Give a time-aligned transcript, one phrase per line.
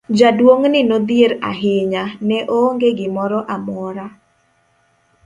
[0.17, 4.07] Jaduong' ni nodhier ahinya, ne oonge gimoro amora.